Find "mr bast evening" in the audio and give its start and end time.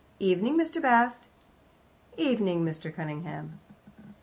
0.57-2.65